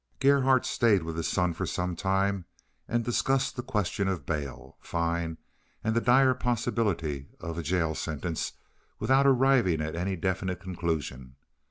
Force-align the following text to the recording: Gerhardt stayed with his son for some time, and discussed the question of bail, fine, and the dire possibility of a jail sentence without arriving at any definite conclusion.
Gerhardt 0.19 0.65
stayed 0.65 1.03
with 1.03 1.15
his 1.15 1.27
son 1.27 1.53
for 1.53 1.67
some 1.67 1.95
time, 1.95 2.45
and 2.87 3.05
discussed 3.05 3.55
the 3.55 3.61
question 3.61 4.07
of 4.07 4.25
bail, 4.25 4.75
fine, 4.79 5.37
and 5.83 5.95
the 5.95 6.01
dire 6.01 6.33
possibility 6.33 7.27
of 7.39 7.55
a 7.59 7.61
jail 7.61 7.93
sentence 7.93 8.53
without 8.97 9.27
arriving 9.27 9.79
at 9.79 9.95
any 9.95 10.15
definite 10.15 10.59
conclusion. 10.59 11.35